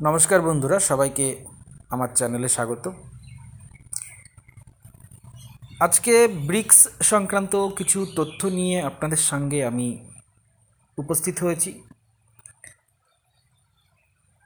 নমস্কার 0.00 0.40
বন্ধুরা, 0.48 0.78
সবাইকে 0.90 1.26
আমার 1.94 2.10
চ্যানেলে 2.18 2.48
স্বাগত। 2.56 2.84
আজকে 5.86 6.14
ব্রিক্স 6.48 6.78
সংক্রান্ত 7.12 7.54
কিছু 7.78 7.98
তথ্য 8.18 8.40
নিয়ে 8.58 8.76
আপনাদের 8.90 9.20
সঙ্গে 9.30 9.58
আমি 9.70 9.88
উপস্থিত 10.98 11.36
হয়েছি। 11.44 11.70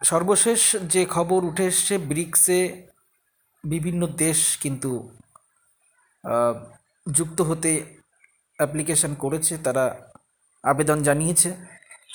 সর্বশেষ 0.01 0.61
যে 0.93 1.03
খবর 1.14 1.41
উঠে 1.51 1.65
এসছে, 1.73 1.95
ব্রিক্সে 2.11 2.61
বিভিন্ন 3.65 4.03
দেশ 4.25 4.41
কিন্তু 4.62 4.91
যুক্ত 7.07 7.39
হতে 7.49 7.73
অ্যাপ্লিকেশন 8.59 9.12
করেছে, 9.23 9.55
তারা 9.67 9.85
আবেদন 10.65 10.99
জানিয়েছে। 11.09 11.51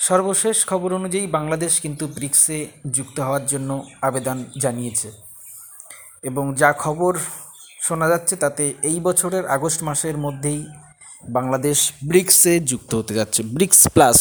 সর্বশেষ 0.08 0.56
খবর 0.70 0.90
অনুযায়ী 1.00 1.26
বাংলাদেশ 1.36 1.72
কিন্তু 1.84 2.04
ব্রিক্সে 2.16 2.58
যুক্ত 2.96 3.16
হওয়ার 3.26 3.44
জন্য 3.52 3.70
আবেদন 4.08 4.38
জানিয়েছে। 4.62 5.08
এবং 6.28 6.44
যা 6.60 6.70
খবর 6.84 7.12
শোনা 7.86 8.06
যাচ্ছে 8.12 8.34
তাতে 8.44 8.64
এই 8.90 8.98
বছরের 9.06 9.44
আগস্ট 9.56 9.80
মাসের 9.88 10.16
মধ্যেই 10.24 10.60
বাংলাদেশ 11.36 11.78
ব্রিক্সে 12.10 12.52
যুক্ত 12.70 12.90
হতে 13.00 13.12
যাচ্ছে। 13.18 13.40
ব্রিক্স 13.56 13.80
প্লাস, 13.94 14.18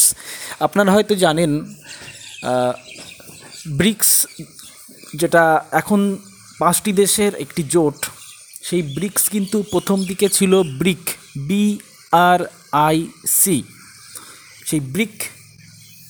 আপনারা 0.66 0.90
হয়তো 0.96 1.14
জানেন 1.26 1.52
ব্রিক্স 3.80 4.10
যেটা 5.20 5.44
এখন 5.82 6.02
পাঁচটি 6.62 6.92
দেশের 7.02 7.32
একটি 7.44 7.62
জোট, 7.74 8.00
সেই 8.68 8.82
ব্রিক্স 8.98 9.24
কিন্তু 9.34 9.58
প্রথম 9.74 9.98
দিকে 10.10 10.28
ছিল 10.38 10.54
BRIC, 10.82 11.04
B 11.48 11.64
R 12.30 12.40
I 12.88 12.98
C. 13.40 13.58
সেই 14.70 14.84
ব্রিক 14.96 15.16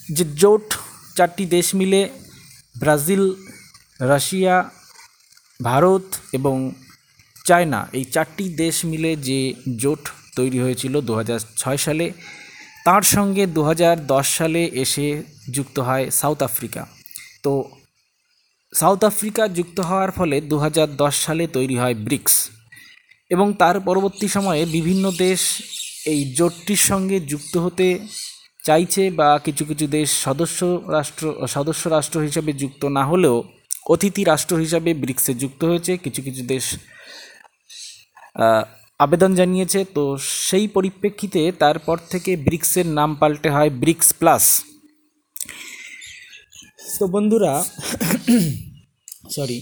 যে 0.09 0.23
জোট 0.35 0.65
চারটি 1.15 1.45
দেশ 1.45 1.67
মিলে 1.75 2.01
ব্রাজিল, 2.75 3.23
রাশিয়া, 3.99 4.55
ভারত 5.59 6.05
এবং 6.33 6.55
চায়না, 7.45 7.89
এই 7.93 8.03
চারটি 8.05 8.45
দেশ 8.49 8.85
মিলে 8.85 9.15
যে 9.15 9.39
জোট 9.77 10.01
তৈরি 10.35 10.59
হয়েছিল 10.59 10.93
দু 11.01 11.13
সালে, 11.77 12.11
তার 12.85 13.01
সঙ্গে 13.01 13.45
দু 13.45 13.63
হাজার 13.63 13.95
দশ 14.07 14.27
সালে 14.37 14.61
এসে 14.73 15.07
যুক্ত 15.51 15.79
হয় 15.79 16.05
সাউথ 16.11 16.43
আফ্রিকা। 16.43 16.87
তো 17.43 17.51
সাউথ 18.73 19.01
আফ্রিকা 19.03 19.47
যুক্ত 19.47 19.79
হওয়ার 19.79 20.11
ফলে 20.11 20.41
দু 20.41 20.57
হাজার 20.57 20.87
দশ 20.97 21.15
সালে 21.19 21.47
তৈরি 21.47 21.75
হয় 21.77 21.93
ব্রিক্স 21.93 22.35
এবং 23.31 23.53
তার 23.53 23.75
পরবর্তী 23.79 24.27
সময়ে 24.27 24.65
বিভিন্ন 24.65 25.11
দেশ 25.17 25.41
এই 26.05 26.19
জোটটির 26.33 26.77
সঙ্গে 26.77 27.19
যুক্ত 27.19 27.57
হতে 27.57 27.99
চাইছে 28.63 29.03
বা 29.19 29.29
কিছু 29.45 29.63
কিছু 29.69 29.85
দেশ 29.97 30.09
সদস্য 30.25 30.59
রাষ্ট্র 30.97 31.23
সদস্য 31.55 31.83
রাষ্ট্র 31.87 32.17
হিসেবে 32.27 32.51
যুক্ত 32.61 32.81
না 32.97 33.03
হলেও 33.05 33.37
অতিথি 33.93 34.21
রাষ্ট্র 34.23 34.55
হিসাবে 34.55 34.91
ব্রিক্সে 34.93 35.33
যুক্ত 35.33 35.61
হয়েছে। 35.69 35.93
কিছু 35.97 36.21
কিছু 36.21 36.41
দেশ 36.53 36.65
আবেদন 38.99 39.31
জানিয়েছে। 39.35 39.79
তো 39.95 40.03
সেই 40.47 40.65
পরিপ্রেক্ষিতে 40.67 41.41
তারপর 41.63 41.97
থেকে 42.09 42.31
ব্রিক্সের 42.47 42.87
নাম 42.99 43.09
পাল্টে 43.15 43.49
হয় 43.49 43.71
ব্রিক্স 43.81 44.07
প্লাস। 44.19 44.43
তো 46.99 47.05
বন্ধুরা, 47.07 47.53
সরি, 49.35 49.59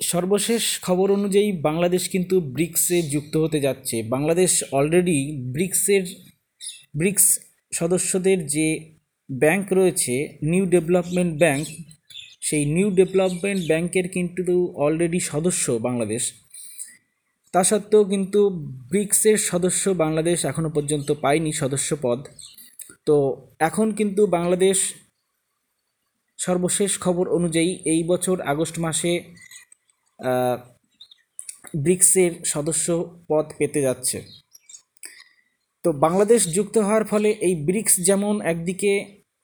সর্বশেষ 0.00 0.62
খবর 0.80 1.06
অনুযায়ী 1.18 1.48
বাংলাদেশ 1.68 2.02
কিন্তু 2.08 2.34
ব্রিক্সে 2.54 2.98
যুক্ত 3.12 3.34
হতে 3.36 3.58
যাচ্ছে। 3.60 3.96
বাংলাদেশ 4.14 4.52
অলরেডি 4.78 5.18
ব্রিক্সের 5.54 6.04
ব্রিক্স 6.94 7.26
সদস্যদের 7.72 8.38
যে 8.46 8.66
ব্যাংক 9.30 9.66
রয়েছে, 9.72 10.14
নিউ 10.42 10.64
ডেভেলপমেন্ট 10.66 11.32
ব্যাংক, 11.38 11.64
সেই 12.40 12.64
নিউ 12.66 12.88
ডেভেলপমেন্ট 12.90 13.60
ব্যাংকের 13.66 14.06
কিন্তু 14.08 14.54
অলরেডি 14.76 15.20
সদস্য 15.20 15.64
বাংলাদেশ। 15.72 16.22
তা 17.54 17.60
সত্ত্বেও 17.64 18.04
কিন্তু 18.04 18.40
ব্রিক্সের 18.90 19.38
সদস্য 19.50 19.84
বাংলাদেশ 19.94 20.38
এখনও 20.44 20.70
পর্যন্ত 20.70 21.08
পায়নি 21.12 21.50
সদস্য 21.52 21.90
পদ। 22.02 22.20
তো 23.06 23.16
এখন 23.58 23.86
কিন্তু 23.92 24.22
বাংলাদেশ 24.26 24.78
সর্বশেষ 26.38 26.90
খবর 26.98 27.24
অনুযায়ী 27.28 27.70
এই 27.84 28.02
বছর 28.04 28.36
আগস্ট 28.42 28.76
মাসে 28.78 29.12
ব্রিক্সের 31.84 32.32
সদস্য 32.44 32.86
পদ 33.28 33.46
পেতে 33.58 33.80
যাচ্ছে। 33.82 34.18
তো 35.88 35.92
বাংলাদেশ 36.06 36.40
যুক্ত 36.56 36.76
হওয়ার 36.86 37.04
ফলে 37.10 37.28
এই 37.48 37.54
ব্রিক্স 37.68 37.94
যেমন 38.08 38.34
একদিকে 38.52 38.92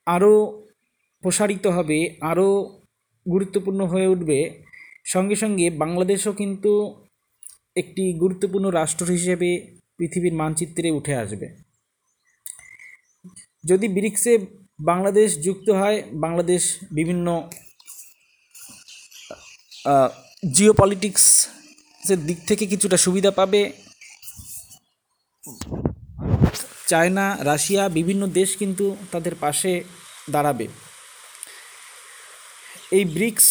আরও 0.06 0.34
প্রসারিত 1.22 1.64
হবে, 1.76 1.98
আরও 2.30 2.48
গুরুত্বপূর্ণ 3.26 3.80
হয়ে 3.92 4.10
উঠবে, 4.14 4.38
সঙ্গে 5.14 5.36
সঙ্গে 5.42 5.66
বাংলাদেশও 5.82 6.32
কিন্তু 6.40 6.72
একটি 7.76 8.04
গুরুত্বপূর্ণ 8.22 8.66
রাষ্ট্র 8.70 9.04
হিসেবে 9.16 9.50
পৃথিবীর 9.98 10.34
মানচিত্রে 10.40 10.88
উঠে 10.98 11.14
আসবে। 11.22 11.46
যদি 13.64 13.86
ব্রিক্সে 13.96 14.32
বাংলাদেশ 14.90 15.28
যুক্ত 15.46 15.68
হয়, 15.80 15.98
বাংলাদেশ 16.24 16.62
বিভিন্ন 16.98 17.26
জিও 20.54 20.72
পলিটিক্সের 20.80 22.20
দিক 22.28 22.38
থেকে 22.48 22.64
কিছুটা 22.72 22.96
সুবিধা 23.04 23.30
পাবে 23.38 23.60
চায়না, 26.94 27.26
রাশিয়া 27.50 27.82
বিভিন্ন 27.98 28.22
দেশ 28.38 28.50
কিন্তু 28.60 28.84
তাদের 29.12 29.34
পাশে 29.44 29.72
দাঁড়াবে। 30.34 30.66
এই 32.98 33.04
ব্রিক্স 33.16 33.46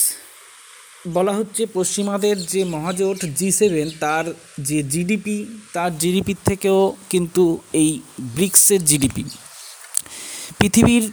বলা 1.16 1.34
হচ্ছে 1.40 1.64
পশ্চিমাদের 1.78 2.36
যে 2.54 2.62
মহাজোট 2.76 3.20
জি 3.40 3.50
সেভেন 3.60 3.88
তার 4.04 4.26
যে 4.68 4.80
জিডিপি 4.94 5.38
তার 5.76 5.92
জিডিপির 6.02 6.40
থেকেও 6.50 6.80
কিন্তু 7.12 7.44
এই 7.82 7.90
ব্রিক্সের 8.36 8.82
জিডিপি 8.90 9.24
পৃথিবীর 10.60 11.06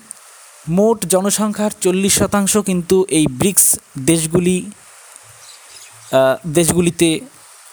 মোট 0.79 0.99
জনসংখ্যার 1.15 1.73
চল্লিশ 1.85 2.13
শতাংশ 2.21 2.53
কিন্তু 2.69 2.97
এই 3.19 3.25
ব্রিক্স 3.41 3.67
দেশগুলি 4.11 4.57
দেশগুলিতে 6.59 7.09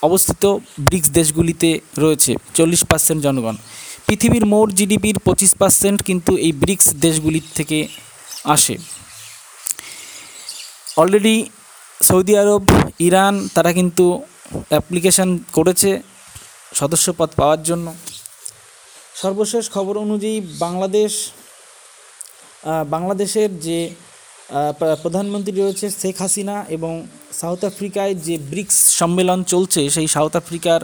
অবস্থিত, 0.01 0.44
ব্রিক্স 0.88 1.09
দেশগুলিতে 1.19 1.69
রয়েছে, 2.03 2.31
চল্লিশ 2.57 2.81
পার্সেন্ট 2.90 3.19
জনগণ। 3.28 3.56
পৃথিবীর 4.07 4.45
মোট 4.53 4.69
জিডিপির 4.78 5.18
পঁচিশ 5.25 5.51
পার্সেন্ট 5.62 6.00
কিন্তু 6.09 6.31
এই 6.45 6.53
ব্রিক্স 6.62 6.88
দেশগুলির 7.06 7.47
থেকে 7.57 7.79
আসে। 8.56 8.75
অলরেডি 11.01 11.38
সৌদি 12.07 12.34
আরব, 12.41 12.63
ইরান, 13.07 13.35
তারা 13.56 13.72
কিন্তু 13.79 14.06
অ্যাপ্লিকেশান 14.72 15.29
করেছে 15.57 15.91
সদস্যপদ 16.79 17.29
পাওয়ার 17.40 17.62
জন্য। 17.69 17.88
সর্বশেষ 19.22 19.63
খবর 19.75 19.96
অনুযায়ী 20.06 20.38
বাংলাদেশ 20.66 21.12
বাংলাদেশের 22.94 23.51
যে 23.67 23.79
প্রধানমন্ত্রী 25.03 25.53
রয়েছে 25.53 25.85
শেখ 26.01 26.16
হাসিনা 26.23 26.56
এবং 26.75 26.94
সাউথ 27.41 27.62
আফ্রিকায় 27.72 28.13
যে 28.28 28.35
ব্রিক্স 28.51 28.78
সম্মেলন 29.00 29.40
চলছে, 29.53 29.81
সেই 29.96 30.07
সাউথ 30.16 30.34
আফ্রিকার 30.41 30.79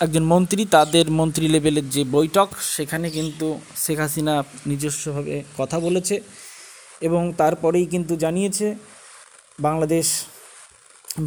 একজন 0.00 0.24
মন্ত্রী, 0.32 0.62
তাদের 0.76 1.06
মন্ত্রী 1.20 1.46
লেভেলের 1.54 1.86
যে 1.96 2.02
বৈঠক, 2.16 2.48
সেখানে 2.76 3.06
কিন্তু 3.16 3.46
শেখ 3.84 3.98
হাসিনা 4.04 4.34
নিজস্বভাবে 4.70 5.34
কথা 5.58 5.76
বলেছে 5.86 6.16
এবং 7.08 7.22
তারপরেই 7.40 7.86
কিন্তু 7.94 8.12
জানিয়েছে 8.24 8.66
বাংলাদেশ 9.66 10.06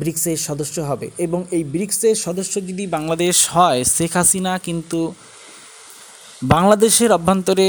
ব্রিক্সের 0.01 0.39
সদস্য 0.47 0.77
হবে। 0.89 1.07
এবং 1.25 1.39
এই 1.57 1.63
ব্রিক্সের 1.73 2.15
সদস্য 2.25 2.53
যদি 2.69 2.83
বাংলাদেশ 2.97 3.37
হয়, 3.55 3.81
শেখ 3.95 4.13
হাসিনা 4.19 4.53
কিন্তু 4.67 4.99
বাংলাদেশের 6.53 7.11
অভ্যন্তরে 7.17 7.67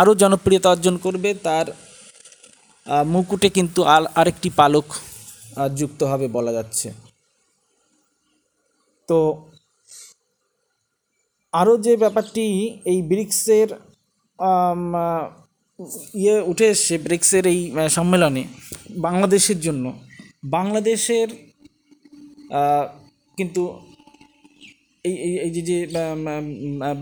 আরও 0.00 0.12
জনপ্রিয়তা 0.22 0.68
অর্জন 0.74 0.94
করবে। 1.04 1.30
তার 1.46 1.66
মুকুটে 3.14 3.48
কিন্তু 3.56 3.80
আর, 3.94 4.02
আরেকটি 4.20 4.48
পালক 4.60 4.86
যুক্ত 5.78 6.00
হবে 6.10 6.26
বলা 6.36 6.52
যাচ্ছে। 6.52 6.88
তো 9.08 9.18
আরও 11.60 11.74
যে 11.86 11.92
ব্যাপারটি 12.02 12.46
এই 12.90 12.98
ব্রিক্সের 13.10 13.68
ইয়ে 16.22 16.36
উঠে 16.50 16.66
এসছে 16.74 16.94
ব্রিক্সের 17.06 17.44
এই 17.52 17.60
সম্মেলনে 17.98 18.42
বাংলাদেশের 19.06 19.58
জন্য। 19.66 19.84
বাংলাদেশের 20.56 21.28
কিন্তু 23.38 23.62
এই 25.04 25.14
এই 25.46 25.50
যে 25.56 25.62
যে 25.70 25.78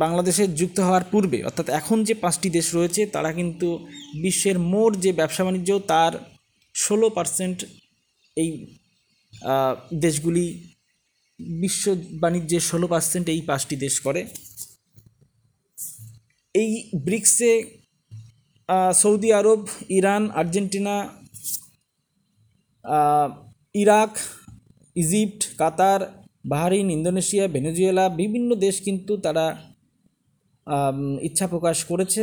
বাংলাদেশের 0.04 0.48
যুক্ত 0.60 0.78
হওয়ার 0.86 1.04
পূর্বে, 1.12 1.38
অর্থাৎ 1.48 1.66
এখন 1.80 1.98
যে 2.08 2.14
পাঁচটি 2.22 2.48
দেশ 2.56 2.66
রয়েছে, 2.76 3.02
তারা 3.14 3.30
কিন্তু 3.38 3.68
বিশ্বের 4.24 4.56
মোট 4.72 4.92
যে 5.04 5.10
ব্যবসা 5.20 5.42
বাণিজ্য, 5.46 5.70
তার 5.92 6.12
ষোলো 6.74 7.06
পার্সেন্ট 7.16 7.58
এই 8.36 8.50
দেশগুলি 10.04 10.46
বিশ্ব 11.40 11.84
বাণিজ্যের 12.22 12.64
ষোলো 12.70 12.86
পার্সেন্ট 12.92 13.26
এই 13.34 13.42
পাঁচটি 13.48 13.74
দেশ 13.84 13.94
করে। 14.06 14.20
এই 16.54 16.70
ব্রিক্সে 17.06 17.52
Saudi 19.00 19.30
Arab, 19.38 19.62
Iran, 19.98 20.22
Argentina 20.40 20.96
Iraq, 23.74 24.12
Egypt, 24.96 25.40
Qatar, 25.60 26.00
Bahrain, 26.52 26.86
Indonesia, 26.96 27.44
Venezuela 27.54 28.04
বিভিন্ন 28.20 28.50
দেশ 28.64 28.74
কিন্তু 28.86 29.12
তারা 29.16 29.46
ইচ্ছা 31.28 31.46
প্রকাশ 31.52 31.76
করেছে 31.90 32.22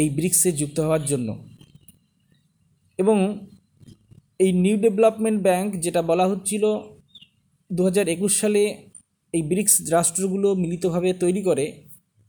এই 0.00 0.08
ব্রিক্সে 0.16 0.50
যুক্ত 0.60 0.76
হওয়ার 0.86 1.04
জন্য। 1.10 1.28
এবং 2.98 3.16
এই 4.44 4.50
নিউ 4.62 4.76
ডেভেলপমেন্ট 4.84 5.38
ব্যাংক 5.46 5.68
যেটা 5.84 6.00
বলা 6.10 6.26
হচ্ছিল 6.30 6.64
দু 7.76 7.82
হাজার 7.88 8.06
একুশ 8.14 8.32
সালে 8.42 8.62
এই 9.34 9.42
ব্রিক্স 9.50 9.74
রাষ্ট্রগুলো 9.96 10.48
মিলিতভাবে 10.62 11.10
তৈরি 11.22 11.42
করে, 11.48 11.66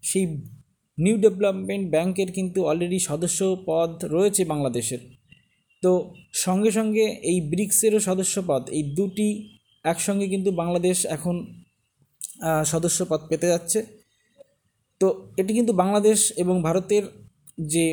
সেই 0.03 0.25
নিউ 0.97 1.15
ডেভেলপমেন্ট 1.23 1.85
ব্যাংকের 1.93 2.29
কিন্তু 2.37 2.59
অলরেডি 2.69 2.99
সদস্য 3.09 3.39
পদ 3.69 3.91
রয়েছে 4.15 4.41
বাংলাদেশের। 4.51 5.01
তো 5.83 5.91
সঙ্গে 6.45 6.71
সঙ্গে 6.77 7.05
এই 7.31 7.37
ব্রিক্সেরও 7.51 7.99
সদস্য 8.09 8.35
পদ, 8.49 8.63
এই 8.77 8.83
দুটি 8.97 9.29
একসঙ্গে 9.85 10.27
কিন্তু 10.33 10.49
বাংলাদেশ 10.61 10.97
এখন 11.15 11.35
সদস্য 12.73 12.99
পদ 13.11 13.21
পেতে 13.29 13.47
যাচ্ছে। 13.53 13.79
তো 15.01 15.07
এটি 15.41 15.51
কিন্তু 15.59 15.73
বাংলাদেশ 15.81 16.19
এবং 16.43 16.55
ভারতের 16.67 17.03
যে 17.73 17.85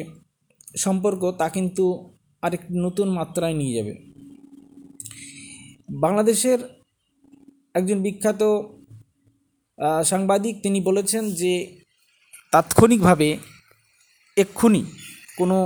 সম্পর্ক, 0.84 1.22
তা 1.40 1.46
কিন্তু 1.56 1.84
আরেক 2.42 2.62
নতুন 2.84 3.08
মাত্রায় 3.18 3.56
নিয়ে 3.60 3.76
যাবে। 3.78 3.92
বাংলাদেশের 6.04 6.60
একজন 7.74 7.98
বিখ্যাত 8.06 8.42
সাংবাদিক 10.10 10.54
তিনি 10.64 10.78
বলেছেন 10.88 11.24
যে 11.40 11.52
তাৎক্ষণিকভাবে 12.52 13.28
এক্ষুনি 14.36 14.82
কোনো 15.38 15.58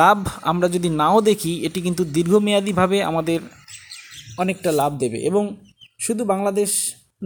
লাভ 0.00 0.18
আমরা 0.50 0.66
যদি 0.74 0.88
নাও 1.00 1.18
দেখি, 1.30 1.52
এটি 1.66 1.78
কিন্তু 1.86 2.02
দীর্ঘমেয়াদীভাবে 2.16 2.98
আমাদের 3.10 3.40
অনেকটা 4.42 4.70
লাভ 4.80 4.92
দেবে। 5.02 5.18
এবং 5.30 5.44
শুধু 6.04 6.22
বাংলাদেশ 6.32 6.70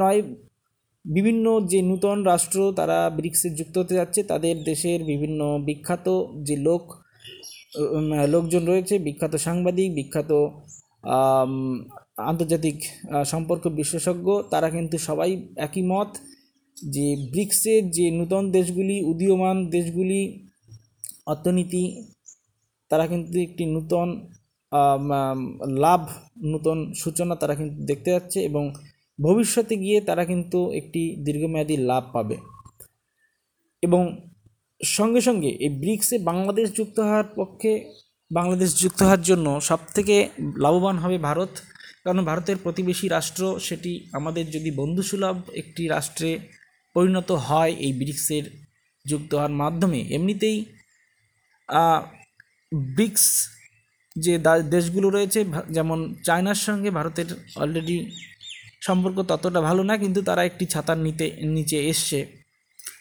নয়, 0.01 0.21
বিভিন্ন 1.05 1.45
যে 1.71 1.79
নূতন 1.89 2.19
রাষ্ট্র 2.31 2.59
তারা 2.79 2.99
ব্রিক্সে 3.19 3.49
যুক্ত 3.59 3.75
হতে 3.79 3.95
যাচ্ছে, 4.01 4.21
তাদের 4.31 4.57
দেশের 4.71 5.01
বিভিন্ন 5.13 5.41
বিখ্যাত 5.69 6.07
যে 6.49 6.57
লোক 6.67 6.83
লোকজন 8.35 8.63
রয়েছে, 8.71 8.95
বিখ্যাত 9.07 9.35
সাংবাদিক, 9.47 9.89
বিখ্যাত 9.99 10.31
আন্তর্জাতিক 12.19 12.77
সম্পর্ক 13.25 13.65
বিশেষজ্ঞ, 13.81 14.27
তারা 14.53 14.69
কিন্তু 14.71 14.97
সবাই 15.09 15.31
একই 15.57 15.83
মত 15.93 16.11
যে 16.77 17.07
ব্রিক্সের 17.33 17.83
যে 17.91 18.07
নূতন 18.11 18.45
দেশগুলি, 18.51 18.97
উদীয়মান 19.05 19.57
দেশগুলি, 19.71 20.21
অর্থনীতি, 21.27 21.85
তারা 22.91 23.05
কিন্তু 23.07 23.37
একটি 23.39 23.65
নূতন 23.67 24.09
লাভ, 25.85 26.03
নূতন 26.51 26.79
সূচনা 26.95 27.35
তারা 27.37 27.55
কিন্তু 27.55 27.79
দেখতে 27.85 28.09
যাচ্ছে 28.11 28.39
এবং 28.41 28.65
ভবিষ্যতে 29.19 29.75
গিয়ে 29.77 29.99
তারা 30.01 30.23
কিন্তু 30.25 30.59
একটি 30.73 31.03
দীর্ঘমেয়াদী 31.25 31.77
লাভ 31.91 32.05
পাবে। 32.13 32.37
এবং 33.83 34.03
সঙ্গে 34.81 35.21
সঙ্গে 35.21 35.51
এই 35.65 35.73
ব্রিক্সে 35.83 36.17
বাংলাদেশ 36.31 36.67
যুক্ত 36.77 36.97
হওয়ার 37.01 37.29
পক্ষে, 37.37 37.73
বাংলাদেশ 38.31 38.71
যুক্ত 38.83 39.01
হওয়ার 39.03 39.23
জন্য 39.23 39.47
সবথেকে 39.61 40.17
লাভবান 40.57 40.97
হবে 40.99 41.19
ভারত 41.19 41.53
কারণ 42.07 42.21
ভারতের 42.31 42.57
প্রতিবেশী 42.65 43.07
রাষ্ট্র 43.17 43.43
সেটি 43.67 43.93
আমাদের 44.19 44.45
যদি 44.57 44.71
বন্ধুসুলভ 44.81 45.37
একটি 45.61 45.83
রাষ্ট্রে 45.95 46.31
পরিণত 46.97 47.31
হয় 47.49 47.73
এই 47.87 47.93
ব্রিক্সের 48.01 48.45
যুক্ত 49.05 49.31
হওয়ার 49.37 49.55
মাধ্যমে, 49.63 50.01
এমনিতেই 50.17 50.59
ব্রিক্স 52.97 53.25
যে 54.17 54.35
দেশগুলো 54.75 55.09
রয়েছে 55.17 55.41
যেমন 55.77 55.99
চায়নার 56.27 56.61
সঙ্গে 56.67 56.91
ভারতের 56.99 57.29
অলরেডি 57.63 57.97
সম্পর্ক 58.87 59.19
ততটা 59.31 59.61
ভালো 59.69 59.83
না, 59.91 59.95
কিন্তু 60.03 60.21
তারা 60.29 60.43
একটি 60.51 60.65
ছাতার 60.73 60.99
নিতে, 61.07 61.27
নিচে 61.57 61.79
এসছে। 61.93 62.19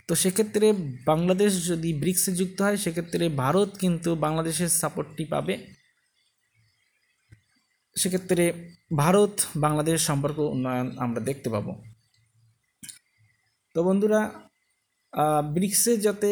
তো 0.08 0.14
সেক্ষেত্রে 0.22 0.68
বাংলাদেশ 1.12 1.52
যদি 1.70 1.90
ব্রিক্সে 2.02 2.32
যুক্ত 2.40 2.58
হয়, 2.66 2.78
সেক্ষেত্রে 2.84 3.24
ভারত 3.44 3.70
কিন্তু 3.84 4.10
বাংলাদেশের 4.26 4.72
সাপোর্টটি 4.82 5.24
পাবে। 5.34 5.54
সেক্ষেত্রে 7.96 8.44
ভারত, 9.02 9.34
বাংলাদেশ 9.66 9.98
সম্পর্ক 10.10 10.38
উন্নয়ন 10.54 10.88
আমরা 11.06 11.20
দেখতে 11.30 11.48
পাবো। 11.56 11.72
তো 13.76 13.80
বন্ধুরা 13.88 14.22
ব্রিক্সে 15.56 15.94
যাতে 16.06 16.32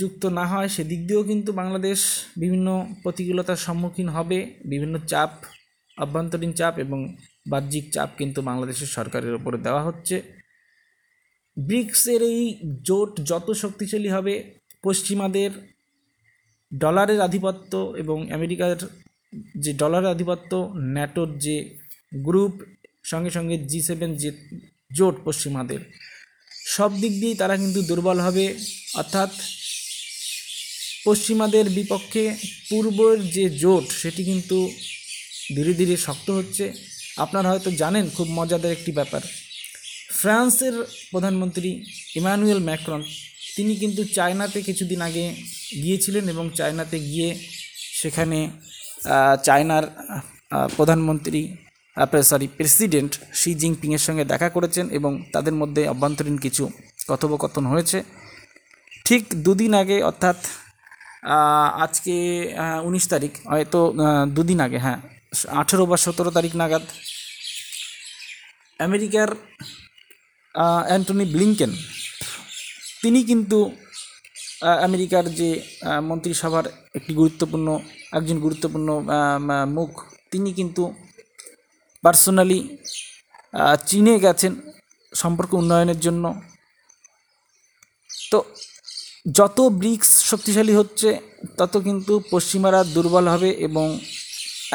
যুক্ত 0.00 0.22
না 0.38 0.44
হয়, 0.52 0.68
সেদিক 0.76 1.00
দিয়েও 1.08 1.22
কিন্তু 1.30 1.50
বাংলাদেশ 1.60 1.98
বিভিন্ন 2.42 2.68
প্রতিকূলতার 3.02 3.58
সম্মুখীন 3.66 4.08
হবে, 4.16 4.38
বিভিন্ন 4.72 4.94
চাপ 5.10 5.32
অভ্যন্তরীণ 5.98 6.52
চাপ 6.60 6.74
এবং 6.84 6.98
বাহ্যিক 7.52 7.84
চাপ 7.94 8.08
কিন্তু 8.20 8.38
বাংলাদেশের 8.48 8.90
সরকারের 8.96 9.34
ওপরে 9.38 9.58
দেওয়া 9.66 9.82
হচ্ছে। 9.88 10.16
ব্রিক্সের 11.56 12.20
এই 12.32 12.42
জোট 12.88 13.10
যত 13.30 13.48
শক্তিশালী 13.62 14.10
হবে, 14.16 14.34
পশ্চিমাদের 14.86 15.50
ডলারের 16.72 17.20
আধিপত্য 17.26 17.72
এবং 18.02 18.18
আমেরিকার 18.36 18.72
যে 19.54 19.72
ডলারের 19.72 20.08
আধিপত্য, 20.08 20.72
ন্যাটোর 20.76 21.38
যে 21.38 21.56
গ্রুপ, 22.14 22.52
সঙ্গে 23.04 23.30
সঙ্গে 23.30 23.56
জি 23.58 23.82
সেভেন 23.82 24.16
যে 24.16 24.30
জোট 24.92 25.16
পশ্চিমাদের। 25.24 25.80
সব 26.66 27.00
দিক 27.00 27.12
দিয়েই 27.12 27.34
তারা 27.34 27.56
কিন্তু 27.56 27.82
দুর্বল 27.82 28.20
হবে। 28.20 28.58
অর্থাৎ 28.94 29.30
পশ্চিমাদের 31.04 31.70
বিপক্ষে 31.70 32.36
পূর্বের 32.70 33.30
যে 33.30 33.50
জোট, 33.50 33.84
সেটি 33.92 34.24
কিন্তু 34.24 34.70
ধীরে 35.56 35.72
ধীরে 35.74 35.96
শক্ত 35.96 36.30
হচ্ছে। 36.30 36.72
আপনারা 37.16 37.48
হয়তো 37.48 37.70
জানেন, 37.70 38.10
খুব 38.10 38.28
মজাদার 38.30 38.72
একটি 38.72 38.92
ব্যাপার। 38.92 39.20
ফ্রান্সের 40.10 40.72
প্রধানমন্ত্রী 41.10 41.84
ইমানুয়েল 42.16 42.58
ম্যাক্রন, 42.58 43.02
তিনি 43.56 43.76
কিন্তু 43.76 44.04
চায়নাতে 44.04 44.62
কিছুদিন 44.62 45.00
আগে 45.00 45.34
গিয়েছিলেন 45.74 46.28
এবং 46.28 46.50
চায়নাতে 46.54 46.98
গিয়ে 47.00 47.28
সেখানে 48.00 48.50
চায়নার 49.46 49.84
প্রধানমন্ত্রী 50.76 51.40
সরি 52.30 52.46
প্রেসিডেন্ট 52.58 53.12
শি 53.40 53.50
জিনপিংয়ের 53.60 54.02
সঙ্গে 54.06 54.24
দেখা 54.32 54.48
করেছেন 54.56 54.86
এবং 54.98 55.12
তাদের 55.34 55.54
মধ্যে 55.60 55.82
অভ্যন্তরীণ 55.92 56.36
কিছু 56.44 56.64
কথোপকথন 57.10 57.64
হয়েছে। 57.72 57.98
ঠিক 59.06 59.22
দুদিন 59.44 59.72
আগে, 59.82 59.96
অর্থাৎ 60.10 60.38
আজকে 61.84 62.16
উনিশ 62.88 63.04
তারিখ, 63.12 63.32
হয়তো 63.52 63.80
দুদিন 64.36 64.58
আগে 64.66 64.78
হ্যাঁ 64.84 64.98
আঠেরো 65.60 65.84
বা 65.90 65.96
সতেরো 66.04 66.30
তারিখ 66.36 66.52
নাগাদ, 66.60 66.84
আমেরিকার 68.86 69.28
অ্যান্টনি 70.88 71.24
ব্লিংকেন, 71.34 71.72
তিনি 73.02 73.20
কিন্তু 73.30 73.58
আমেরিকার 74.86 75.24
যে 75.40 75.48
মন্ত্রিসভার 76.08 76.66
একটি 76.98 77.12
গুরুত্বপূর্ণ 77.20 77.68
একজন 78.18 78.36
গুরুত্বপূর্ণ 78.44 78.88
মুখ। 79.76 79.90
তিনি 80.32 80.50
কিন্তু 80.58 80.82
পার্সোনালি 82.04 82.58
চীনে 83.88 84.14
গেছেন 84.24 84.52
সম্পর্ক 85.12 85.50
উন্নয়নের 85.60 85.98
জন্য। 86.06 86.24
তো 88.30 88.38
যত 89.38 89.58
ব্রিক্স 89.80 90.10
শক্তিশালী 90.30 90.74
হচ্ছে, 90.80 91.08
তত 91.58 91.74
কিন্তু 91.86 92.12
পশ্চিমারা 92.32 92.80
দুর্বল 92.94 93.24
হবে 93.34 93.50
এবং 93.66 93.86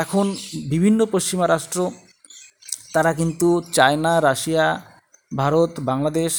এখন 0.03 0.25
বিভিন্ন 0.74 1.00
পশ্চিমা 1.13 1.46
রাষ্ট্র, 1.48 1.79
তারা 2.94 3.12
কিন্তু 3.20 3.48
চায়না, 3.77 4.13
রাশিয়া, 4.27 4.65
ভারত, 5.32 5.72
বাংলাদেশ 5.89 6.34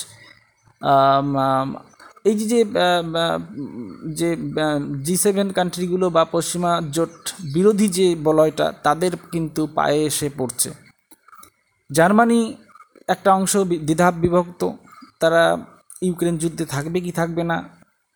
এই 2.25 2.35
যে 2.39 2.47
যে 2.47 2.61
যে 4.19 4.31
জি 5.03 5.17
সেভেন 5.17 5.49
কান্ট্রিগুলো 5.53 6.11
বা 6.11 6.25
পশ্চিমা 6.25 6.73
জোট 6.91 7.15
বিরোধী 7.55 7.89
যে 7.89 8.07
বলয়টা, 8.29 8.73
তাদের 8.83 9.13
কিন্তু 9.33 9.67
পায়ে 9.75 10.01
এসে 10.05 10.29
পড়ছে। 10.39 10.71
জার্মানি 11.91 12.41
একটা 13.09 13.31
অংশ 13.35 13.57
দ্বিধা 13.87 14.11
বিভক্ত। 14.11 14.63
তারা 15.21 15.43
ইউক্রেন 16.03 16.37
যুদ্ধে 16.39 16.65
থাকবে 16.65 17.01
কি 17.01 17.13
থাকবে 17.13 17.43
না? 17.45 17.59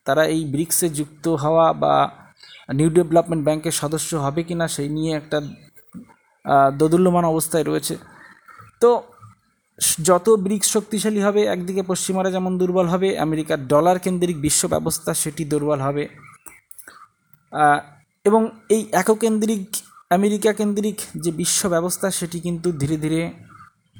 তারা 0.06 0.25
এই 0.25 0.44
ব্রিক্সে 0.44 0.88
যুক্ত 0.88 1.28
হওয়া 1.28 1.73
বা 1.73 1.94
নিউ 2.73 2.90
ডেভেলপমেন্ট 2.90 3.44
ব্যাংকের 3.44 3.73
সদস্য 3.73 4.11
হবে 4.16 4.42
কি 4.42 4.54
না 4.54 4.68
সেই 4.68 4.88
নিয়ে 4.88 5.16
একটা 5.16 5.38
দোদুল্যমান 6.78 7.25
অবস্থায় 7.25 7.64
রয়েছে। 7.64 7.97
তো 8.80 8.90
যত 9.79 10.26
ব্রিক্স 10.45 10.69
শক্তিশালী 10.75 11.21
হবে, 11.26 11.41
একদিকে 11.55 11.83
পশ্চিমারা 11.91 12.31
যেমন 12.31 12.52
দুর্বল 12.61 12.87
হবে, 12.88 13.09
আমেরিকার 13.19 13.59
ডলার 13.73 13.97
কেন্দ্রিক 13.99 14.37
বিশ্ব 14.47 14.62
ব্যবস্থা 14.69 15.11
সেটি 15.23 15.43
দুর্বল 15.45 15.81
হবে। 15.87 16.05
এবং 18.25 18.43
এই 18.75 18.83
এককেন্দ্রিক, 18.93 19.64
আমেরিকা 20.11 20.50
কেন্দ্রিক 20.52 20.99
যে 21.25 21.31
বিশ্ব 21.41 21.61
ব্যবস্থা, 21.69 22.07
সেটি 22.19 22.38
কিন্তু 22.47 22.69
ধীরে 22.81 22.97
ধীরে 23.05 23.21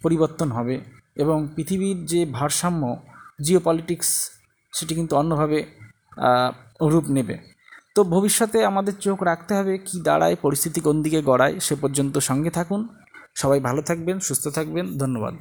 পরিবর্তন 0.03 0.49
হবে 0.57 0.77
এবং 1.23 1.39
পৃথিবীর 1.55 1.99
যে 2.13 2.21
ভারসাম্য 2.39 2.83
জিও 3.45 3.61
পলিটিক্স 3.61 4.09
সেটি 4.73 4.93
কিন্তু 4.99 5.15
অন্যভাবে 5.17 5.59
রূপ 6.93 7.07
নেবে। 7.17 7.37
তো 7.95 8.01
ভবিষ্যতে 8.15 8.59
আমাদের 8.71 8.95
চোখ 9.05 9.19
রাখতে 9.31 9.53
হবে 9.59 9.73
কি 9.87 9.97
দাঁড়ায়, 10.09 10.37
পরিস্থিতি 10.45 10.81
কোন 10.87 10.97
দিকে 11.05 11.21
গড়ায়, 11.23 11.55
সে 11.67 11.75
পর্যন্ত 11.83 12.15
সঙ্গে 12.29 12.51
থাকুন। 12.51 12.81
সবাই 13.37 13.61
ভালো 13.61 13.81
থাকবেন 13.83 14.17
সুস্থ 14.19 14.45
থাকবেন 14.49 14.87
ধন্যবাদ। 14.99 15.35